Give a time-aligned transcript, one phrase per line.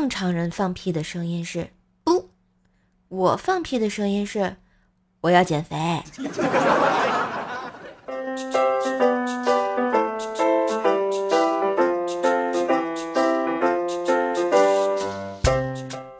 [0.00, 1.68] 正常人放屁的声音是
[2.04, 2.30] 不，
[3.08, 4.56] 我放屁的声音是
[5.20, 5.76] 我要减肥。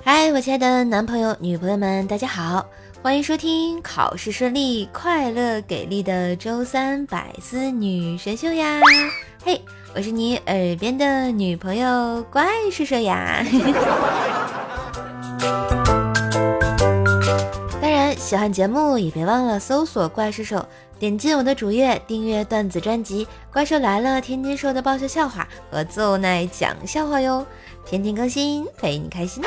[0.05, 2.69] 嗨，我亲爱的男朋友、女朋友们，大家好，
[3.03, 8.79] 欢迎收听考试顺利、快乐给力的周三百思女神秀呀！
[9.45, 9.61] 嘿。
[9.93, 13.45] 我是你耳边的女朋友怪兽兽呀！
[17.83, 20.65] 当然，喜欢节目也别忘了搜索怪兽兽，
[20.97, 27.45] 点进我的主页订阅段子专辑《怪兽来了》，天津说的爆笑笑话和邹奈讲笑话哟，
[27.85, 29.43] 天天更新，陪你开心。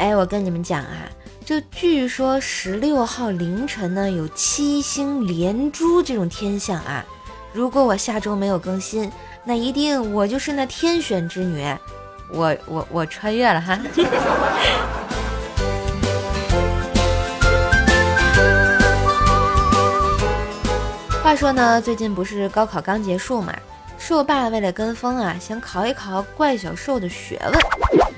[0.00, 1.05] 哎，我跟你们讲啊。
[1.46, 7.06] 这据说十六号凌晨呢有七星连珠这种天象啊，
[7.52, 9.08] 如果我下周没有更新，
[9.44, 11.64] 那一定我就是那天选之女，
[12.32, 13.78] 我我我穿越了哈。
[21.22, 23.54] 话说呢，最近不是高考刚结束嘛，
[23.96, 27.40] 兽爸为了跟风啊，想考一考怪小兽的学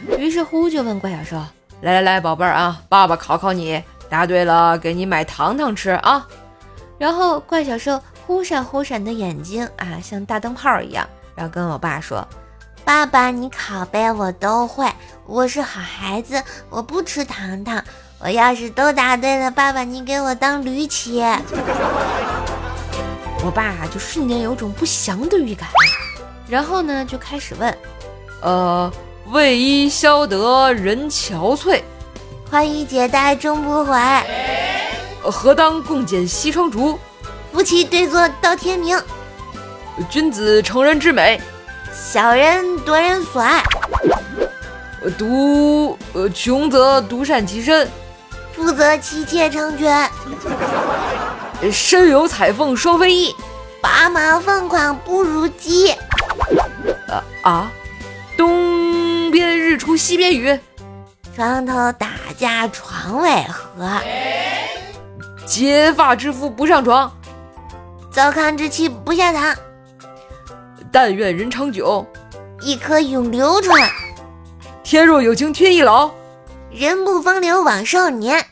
[0.08, 1.36] 问，于是乎就问怪小兽。
[1.80, 6.26] 来来来，宝贝儿啊，爸爸考考你，答对了给你买糖糖吃啊。
[6.98, 12.26] 然后怪小兽忽闪忽闪的眼睛啊，像大灯泡一样，然后跟我爸说
[12.84, 14.90] ：“爸爸，你考呗，我都会，
[15.24, 17.80] 我是好孩子，我不吃糖糖。
[18.18, 21.22] 我要是都答对了，爸爸你给我当驴骑。
[23.44, 25.68] ”我爸就瞬间有种不祥的预感，
[26.48, 27.78] 然后呢就开始问
[28.42, 28.92] ：“呃。”
[29.30, 31.82] 为伊消得人憔悴，
[32.48, 33.94] 宽衣解带终不悔。
[35.22, 36.98] 何当共剪西窗烛？
[37.52, 38.98] 夫妻对坐到天明。
[40.08, 41.38] 君子成人之美，
[41.92, 43.62] 小人夺人所爱。
[45.18, 47.86] 独呃穷则独善其身，
[48.54, 49.90] 富则妻妾成群。
[51.70, 53.34] 身有彩凤双飞翼，
[53.82, 55.90] 拔马凤凰不如鸡。
[55.90, 57.72] 啊啊，
[59.88, 60.60] 出西边雨，
[61.34, 63.98] 床头打架床尾和。
[65.46, 67.10] 结发之夫不上床，
[68.10, 69.56] 糟糠之妻不下堂。
[70.92, 72.06] 但愿人长久，
[72.60, 73.88] 一颗永流传。
[74.82, 76.10] 天若有情天亦老，
[76.70, 78.44] 人不风流枉少年。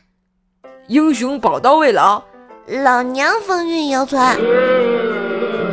[0.88, 2.24] 英雄宝刀未老，
[2.66, 4.18] 老娘风韵犹存。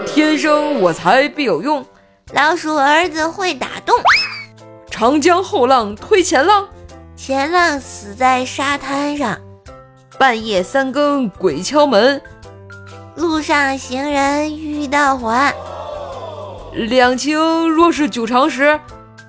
[0.06, 1.86] 天生我材必有用，
[2.34, 3.96] 老鼠儿子会打洞。
[4.96, 6.68] 长江后浪推前浪，
[7.16, 9.36] 前浪死在沙滩上。
[10.20, 12.22] 半夜三更鬼敲门，
[13.16, 15.52] 路上行人欲断还。
[16.76, 18.80] 两情若是久长时，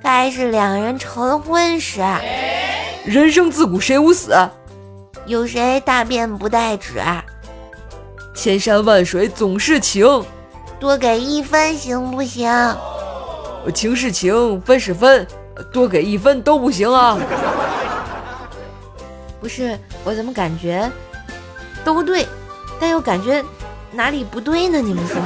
[0.02, 2.02] 该是两人成婚时。
[3.06, 4.36] 人生自古谁无死？
[5.24, 7.00] 有谁大便不带纸？
[8.34, 10.06] 千山万水总是情，
[10.78, 12.52] 多给一分行不行？
[13.72, 15.26] 情是情，分是分。
[15.72, 17.16] 多给一分都不行啊！
[19.40, 20.90] 不是我怎么感觉
[21.84, 22.26] 都对，
[22.80, 23.44] 但又感觉
[23.92, 24.80] 哪里不对呢？
[24.80, 25.16] 你们说？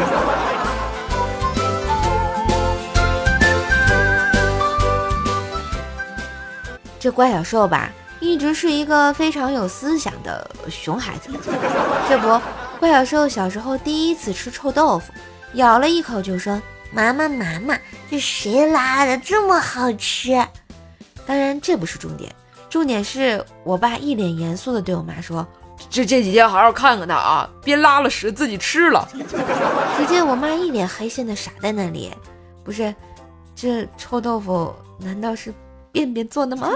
[6.98, 11.30] 这怪小兽吧，一直是一个非常有思想的熊孩子。
[12.08, 12.40] 这不，
[12.80, 15.12] 怪小兽小时候第一次吃臭豆腐，
[15.54, 16.60] 咬了一口就说。
[16.90, 17.78] 妈妈，妈妈，
[18.10, 20.32] 这谁拉的这么好吃？
[21.26, 22.34] 当然，这不是重点，
[22.70, 25.46] 重点是我爸一脸严肃的对我妈说
[25.90, 29.06] ：“这这几天好好看看他啊，别拉了屎自己吃了。”
[29.98, 32.10] 只见我妈一脸黑线的傻在那里，
[32.64, 32.94] 不是，
[33.54, 35.52] 这臭豆腐难道是
[35.92, 36.70] 便便做的吗？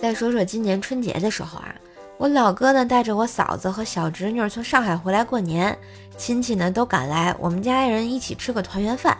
[0.00, 1.74] 再说说今年春节的时候啊。
[2.18, 5.76] 我老哥呢，带着我嫂子和小侄女从上海回来过年，
[6.16, 9.16] 亲戚呢都赶来，我们家人一起吃个团圆饭。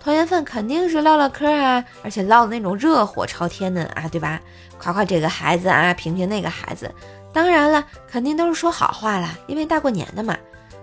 [0.00, 4.40] 团圆饭肯定是唠唠嗑啊，而且唠的那种热火朝天的啊，对吧？
[4.78, 6.90] 夸夸这个孩子啊，评评那个孩子。
[7.32, 10.36] 当然了，肯定都是说好话啦，因为大过年的嘛。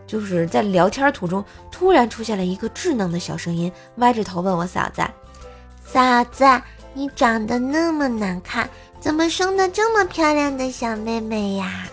[0.06, 5.02] 就是在聊天途中，突然出现了一个稚嫩的小声音，歪着头问我嫂子
[5.84, 6.46] ：“嫂子，
[6.94, 11.88] 你长得那么难看。”怎么生的这么漂亮的小妹妹呀？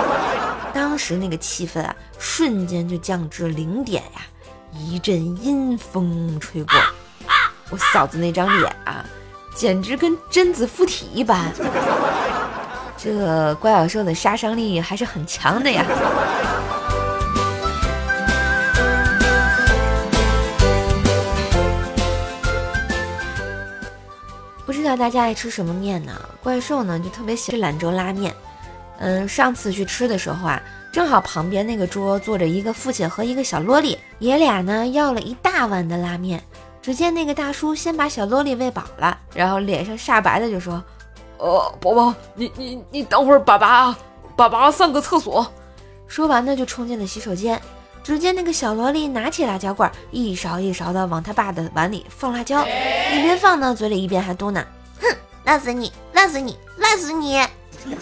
[0.72, 4.22] 当时那个气氛啊，瞬间就降至零点呀！
[4.72, 6.74] 一阵阴风吹过，
[7.70, 9.04] 我嫂子那张脸啊，
[9.54, 11.52] 简直跟贞子附体一般。
[12.96, 15.84] 这怪小兽的杀伤力还是很强的呀！
[24.96, 26.12] 大家爱吃什么面呢？
[26.42, 28.34] 怪兽呢就特别喜欢兰州拉面。
[28.98, 36.42] 嗯，上次去吃的时候啊，正好旁边那个桌坐着一个父亲和一个小萝莉，爷俩呢要了一大碗的拉面。
[36.80, 40.82] 只见那个大叔先把小萝莉喂饱了，然后脸上煞白的就说
[41.36, 43.96] ：“呃，宝宝，你你你等会儿，爸爸，
[44.36, 45.46] 爸爸上个厕所。”
[46.06, 47.60] 说完呢，就冲进了洗手间。
[48.04, 54.64] 只见那个小萝莉拿起辣椒罐，一勺一勺的往他爸的碗里放辣椒，一边放呢，嘴里一边还嘟囔
[55.46, 57.40] ：“哼，辣死你，辣死你，辣死你！”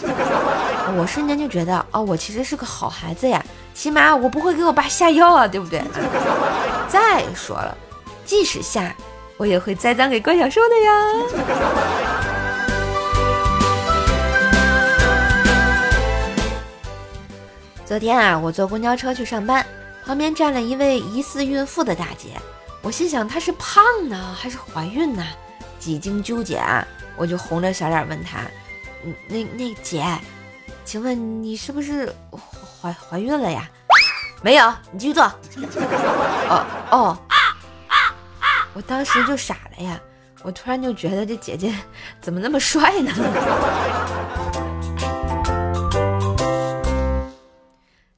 [0.97, 3.45] 我瞬间就觉得，哦，我其实是个好孩子呀，
[3.75, 5.83] 起码我不会给我爸下药啊，对不对？
[6.89, 7.77] 再说了，
[8.25, 8.95] 即使下，
[9.37, 10.91] 我也会栽赃给关小兽的呀。
[17.85, 19.65] 昨天啊，我坐公交车去上班。
[20.07, 22.39] 旁边站了一位疑似孕妇的大姐，
[22.83, 25.25] 我心想她是胖呢还是怀孕呢？
[25.79, 28.41] 几经纠结啊，我就红着小脸问她
[29.05, 30.05] ：“嗯，那那姐，
[30.85, 32.15] 请问你是不是
[32.81, 33.69] 怀怀孕了呀
[34.43, 35.25] ？”“没有，你继续坐。
[36.51, 37.19] ”“哦哦。”
[38.75, 40.01] 我当时就傻了呀，
[40.43, 41.73] 我突然就觉得这姐姐
[42.21, 43.13] 怎么那么帅呢？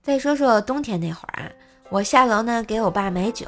[0.03, 1.51] 再说说冬天那会儿啊。
[1.91, 3.47] 我下楼呢，给我爸买酒。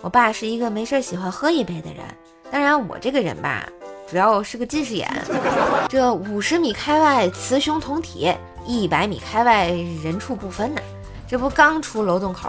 [0.00, 2.04] 我爸是一个没事喜欢喝一杯的人。
[2.50, 3.68] 当然，我这个人吧，
[4.10, 5.08] 主要是个近视眼。
[5.88, 8.32] 这五十米开外雌雄同体，
[8.66, 9.68] 一百米开外
[10.02, 10.80] 人畜不分呢。
[11.28, 12.48] 这不刚出楼洞口，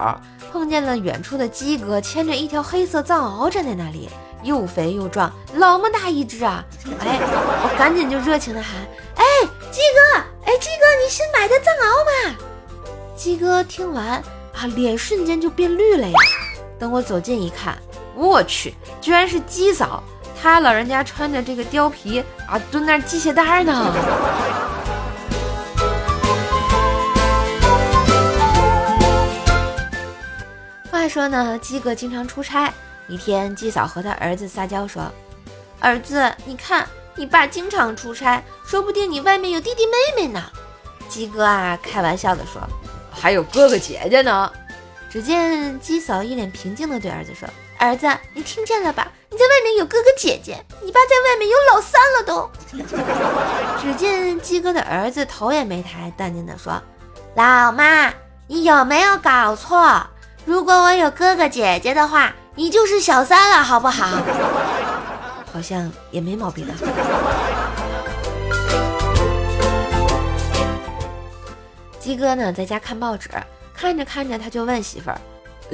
[0.52, 4.10] 碰见了远处的鸡哥牵着一条黑色藏獒站在那里，
[4.44, 6.63] 又肥又壮，老么大一只啊！
[7.00, 8.74] 哎，我赶紧就热情的喊
[9.16, 9.24] ：“哎，
[9.72, 12.38] 鸡哥，哎，鸡哥，你新买的藏獒吗？”
[13.16, 14.22] 鸡哥听完。
[14.56, 16.18] 啊，脸瞬间就变绿了呀！
[16.80, 17.78] 等我走近一看，
[18.16, 20.02] 我去，居然是鸡嫂，
[20.45, 23.74] 她老人家穿着这个貂皮啊，蹲那系鞋带呢。
[30.92, 32.71] 话说呢，鸡哥经常出差，
[33.07, 35.12] 一天鸡嫂和他儿子撒娇说
[35.81, 40.44] ：“儿子，你看你爸经常出差，说不定你外面有弟弟妹妹呢。”
[41.09, 42.62] 鸡哥啊，开玩笑的说。
[43.09, 44.51] 还有哥哥姐姐呢。
[45.09, 47.50] 只见鸡嫂一脸平静的对儿子说
[47.80, 49.12] ：“儿子，你听见了吧？
[49.35, 52.49] 你在外面有哥哥姐姐，你爸在外面有老三了都。
[53.83, 56.81] ”只见鸡哥的儿子头也没抬，淡定地说
[57.35, 58.13] ：“老妈，
[58.47, 60.01] 你有没有搞错？
[60.45, 64.07] 如果我有哥哥姐姐的话，你就是小三了，好不好？”
[65.51, 66.65] 好像也没毛病。
[71.99, 73.29] 鸡哥呢，在家看报纸，
[73.75, 75.19] 看着看着，他就问媳妇儿：“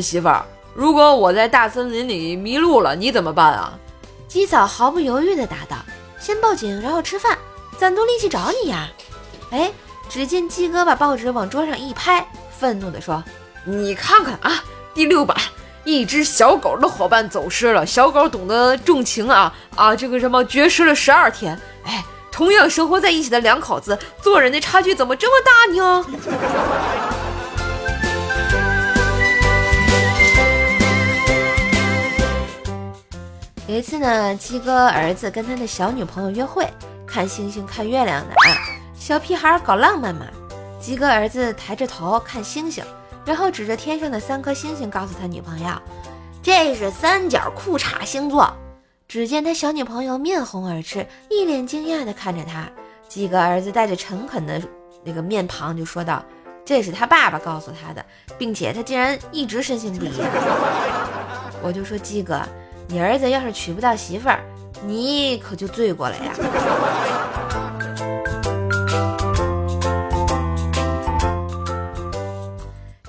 [0.02, 0.44] 媳妇儿，
[0.74, 3.74] 如果我在大森林里迷路了，你怎么办啊？”
[4.28, 5.78] 鸡嫂毫不犹豫地答道
[6.20, 7.38] ：“先报警，然后吃饭，
[7.78, 8.88] 攒足力气找你呀！”
[9.52, 9.72] 哎，
[10.10, 12.26] 只见鸡哥把报纸往桌上一拍，
[12.58, 13.24] 愤怒地说
[13.66, 14.64] ：“你看看啊，
[14.94, 15.38] 第六版，
[15.84, 26.06] 一只小狗的伙伴走失了，小狗懂得重情啊啊，这个什么绝食了十二天，哎。”同样生活在一起的两口子，做人的差距怎么这么大呢？
[33.72, 36.68] 有一次呢，鸡哥儿子跟他的小女朋友约会，
[37.08, 38.34] 看星星看月亮呢。
[38.34, 38.52] 啊，
[38.94, 40.26] 小屁孩搞浪漫嘛。
[40.78, 42.84] 鸡哥儿子抬着头看星星，
[43.24, 45.70] 然后指着天上的三颗星星，告诉他女朋友
[46.44, 48.54] ：“这是三角裤衩星座。”
[49.08, 52.70] 只见他小女朋友面红耳赤，一脸惊讶地看着他。
[53.08, 54.62] 鸡哥儿子带着诚恳的
[55.06, 56.22] 那个面庞就说道
[56.66, 58.06] ：“这是他爸爸告诉他的，
[58.38, 60.12] 并且他竟然一直深信不疑。
[61.64, 62.42] ”我就说：“鸡哥，
[62.92, 64.44] 你儿子要是娶不到媳妇儿，
[64.86, 66.34] 你可就罪过了呀。”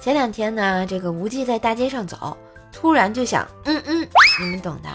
[0.00, 2.36] 前两天呢，这个无忌在大街上走，
[2.70, 4.08] 突然就想：“嗯嗯，
[4.40, 4.88] 你们懂的。”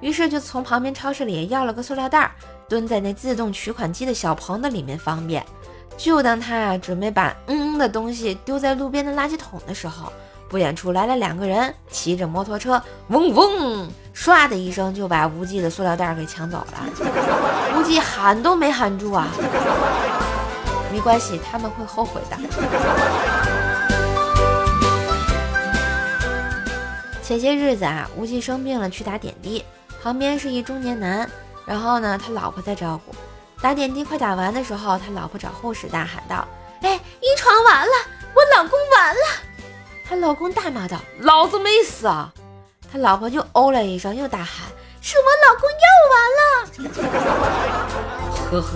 [0.00, 2.28] 于是就从旁边超市里要了个塑料袋，
[2.68, 5.44] 蹲在那自动取款机的小棚子里面方便。
[5.96, 10.12] 就当他啊准备把嗯嗯的东西丢在路边的垃圾桶的时候，
[10.48, 17.76] 不远处来了两个人，骑着摩托车，嗡嗡，唰的一声就把无忌的塑料袋给抢走了。
[17.76, 19.28] 无忌喊都没喊住啊！
[20.92, 22.36] 没关系，他们会后悔的。
[27.22, 29.64] 前些日子啊，无忌生病了，去打点滴。
[30.02, 31.28] 旁边是一中年男，
[31.64, 33.14] 然后呢，他老婆在照顾。
[33.62, 36.46] 打点滴快打完的时候，他老婆找护士大喊道
[36.82, 37.92] ：“哎，一床完了，
[38.34, 39.20] 我老公完了！”
[40.06, 42.30] 他老公大骂道：“老子没死啊！”
[42.92, 44.68] 他老婆就哦了一声，又大喊
[45.00, 46.68] ：“是我老公又完了。
[48.50, 48.72] 呵呵。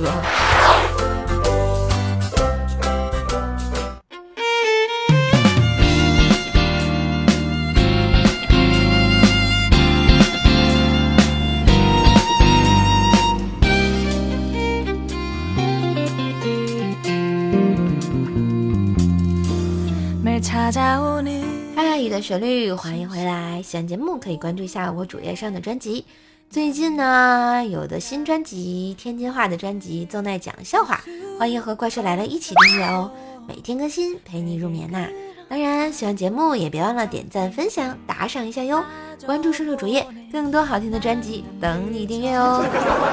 [22.07, 23.61] 爱的旋律，欢迎回来！
[23.61, 26.05] 喜欢节目可以关注一下我主页上的专辑。
[26.49, 31.03] 最近呢，有的新专辑，天津话的专辑，正在讲笑话，
[31.37, 33.11] 欢迎和怪兽来了一起订阅哦。
[33.49, 35.09] 每天更新，陪你入眠呐。
[35.49, 38.85] 当然，喜欢节目也别忘了点赞、分享、打赏一下哟。
[39.25, 42.65] 关注瘦瘦主页，更多好听的专辑等你订阅哦。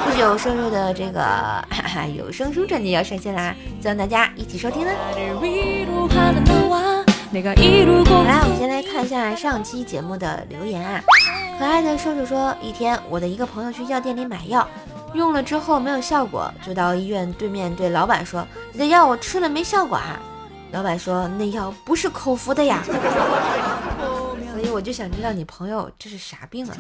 [0.06, 1.66] 不久，瘦瘦的这个
[2.16, 4.92] 有声书专辑要上线啦，希望大家一起收听呢。
[7.34, 11.02] 来，我们先来看一下上期节目的留言啊。
[11.58, 14.68] 可爱的瘦瘦说，一天我的一个朋友去药店里买药，
[15.16, 20.20] 用了之后没有效果，就到医院对面对老板说：“你的药我吃了没效果啊？”
[20.72, 22.84] 老板说：“那药不是口服的呀。
[24.54, 26.76] ”所以我就想知道你朋友这是啥病啊？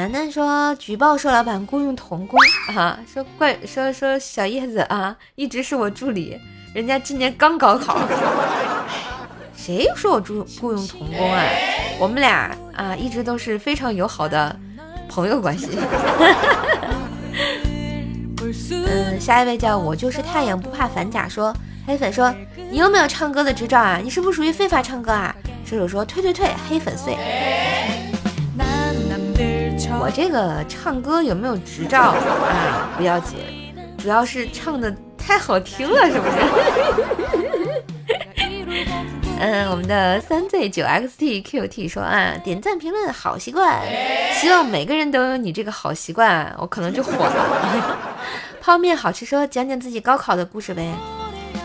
[0.00, 2.40] 楠楠说举报瘦老板雇佣童工
[2.74, 6.40] 啊，说怪说说小叶子啊，一直是我助理，
[6.74, 7.98] 人家今年刚高考。
[9.54, 11.44] 谁说我雇雇佣童工啊？
[11.98, 14.56] 我们俩啊，一直都是非常友好的
[15.06, 15.68] 朋友关系。
[18.72, 21.54] 嗯，下一位叫我就是太阳不怕反甲说，
[21.86, 22.34] 黑粉说
[22.70, 24.00] 你有没有唱歌的执照啊？
[24.02, 25.36] 你是不是属于非法唱歌啊？
[25.66, 27.18] 射手说退退退，黑粉碎。
[30.02, 32.88] 我这个唱歌有没有执照啊？
[32.96, 33.38] 不要紧，
[33.98, 36.38] 主要是唱的太好听了，是不是？
[39.38, 43.78] 嗯，我们的三 Z 九 XTQT 说啊，点赞评论好习惯，
[44.32, 47.98] 希望每个人都有你这个好习惯，我可能就火了。
[48.62, 50.90] 泡面好吃说，讲讲自己高考的故事呗。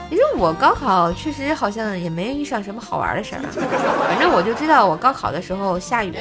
[0.10, 3.42] 其实我高考确实好像也没遇上什么好玩的事儿，
[4.10, 6.20] 反正我就知道我高考的时候下雨了。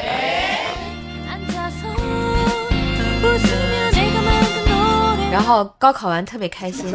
[5.33, 6.95] 然后高考完特别开心，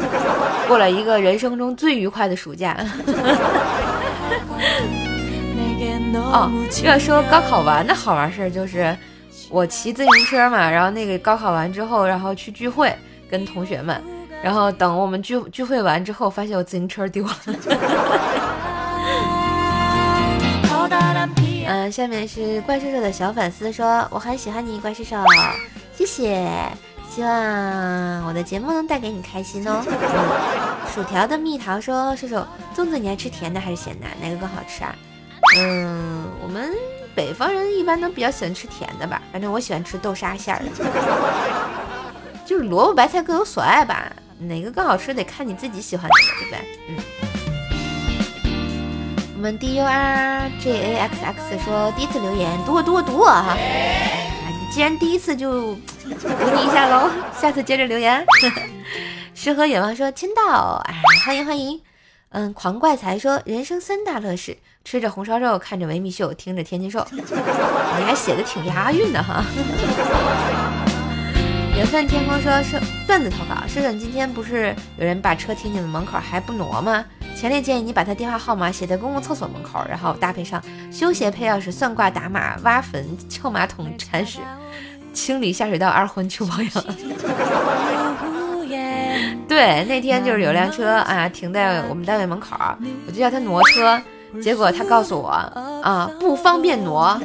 [0.67, 2.77] 过了一个人生中最愉快的暑假。
[6.31, 6.49] 哦，
[6.83, 8.95] 要说高考完的好玩事儿，就是
[9.49, 12.95] 我骑自行车嘛，然后那个高考完之后，然后去聚会
[13.29, 14.01] 跟同学们，
[14.41, 17.35] 然后等我们聚聚会完之后，发现我自行车丢了。
[21.67, 25.17] 嗯，下面是怪兽兽的小粉丝说，我很喜欢你，怪兽兽，
[25.99, 26.47] 谢谢，
[27.13, 29.83] 希望我的节目能带给你开心哦。
[30.95, 34.07] 薯条的蜜桃说，射手，粽子你爱吃甜的还是咸的？
[34.21, 34.95] 哪个更好吃啊？
[35.57, 36.73] 嗯，我们
[37.13, 40.69] 北方人一般都比较喜欢吃甜的吧，反正我喜欢吃豆沙馅儿的，
[42.47, 46.59] 就是萝卜白菜各有所爱吧，哪个更好吃得看你自己喜欢哪个，对不对？
[46.87, 46.95] 嗯。
[49.35, 53.57] 我们 D U R J A X X 说第一次留言，读我读我读我哈！
[54.71, 55.73] 既然第一次就
[56.05, 57.09] 读你一下喽，
[57.39, 58.23] 下次接着留言。
[59.33, 60.93] 诗和远望说签到，哎，
[61.25, 61.81] 欢迎欢迎。
[62.31, 67.05] 嗯，狂怪才说人生三大乐事，吃着红烧肉，看着维密秀，听着天津兽。
[67.11, 69.43] 你还写的挺押韵的哈。
[71.75, 77.03] 缘分天空说是段子投稿，是你今天不是有人把车停你们门口还不挪吗？
[77.39, 84.39] 强烈建议你把他电话号码写在公共厕所门口，然后搭配上修鞋、配钥匙、算卦、打码、挖坟、撬马桶、铲屎、
[85.13, 86.83] 清理下水道、二婚、求保养。
[89.47, 92.57] 对，那天就是有辆车啊停在我们单位门口，
[93.07, 93.97] 我就叫他挪车，
[94.43, 96.99] 结果他告诉我啊不方便挪。
[96.99, 97.21] 啊，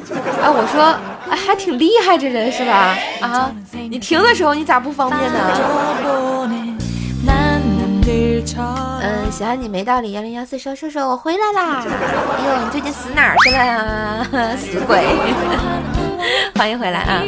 [0.47, 0.97] 我说
[1.29, 2.97] 还挺厉害这人是吧？
[3.19, 6.64] 啊，你停的时候你咋不方便呢？
[9.01, 10.11] 嗯，喜欢你没道理。
[10.11, 11.83] 幺零幺四说说说我回来啦！
[12.37, 14.27] 哎呦，你最近死哪儿去了呀？
[14.55, 15.03] 死鬼！
[16.55, 17.21] 欢迎回来啊！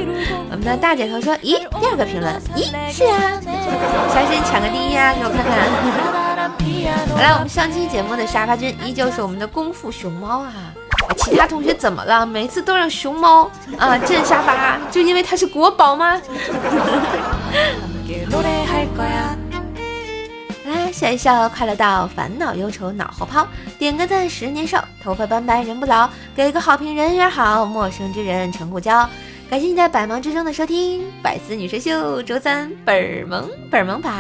[0.52, 3.40] 我们的大姐头说，咦，第二个评论，咦，是呀，
[4.14, 5.54] 小心抢个第一啊，给我看看。
[7.10, 10.54] 好来，我们上期节目的沙发君依旧是我们的功夫熊猫啊！
[11.18, 12.26] 其他同学怎么了？
[12.26, 16.20] 每次都让熊猫啊震沙发，就因为它是国宝吗？
[20.98, 29.08] 笑一笑快乐到烦恼忧愁脑后抛点个赞十年少头发斑白人不老给个好评人缘好陌生之人成故交。
[29.48, 34.12] 感谢你在百忙之中的收听百思女神秀周三倍儿萌倍儿萌版。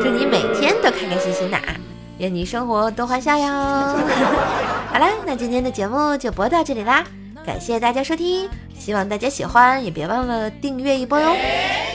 [0.00, 1.74] 祝你每天都开开心心的啊
[2.18, 7.04] 愿你生活多欢笑哟好啦那今天的节目就播到这里啦。
[7.44, 8.48] 感谢大家收听
[8.78, 11.34] 希望大家喜欢也别忘了订阅一波哟。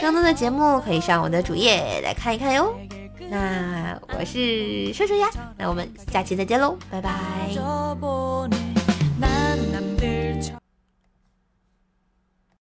[0.02, 2.87] 更多的节目可以上我的主页来看一看哟。
[3.30, 7.12] 那我是瘦瘦呀那我们下期再见喽拜拜。